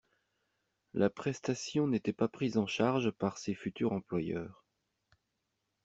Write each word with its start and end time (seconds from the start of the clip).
La 0.95 1.11
prestation 1.11 1.85
n’était 1.85 2.11
pas 2.11 2.27
prise 2.27 2.57
en 2.57 2.65
charge 2.65 3.11
par 3.11 3.37
ses 3.37 3.53
futurs 3.53 3.91
employeurs. 3.93 4.65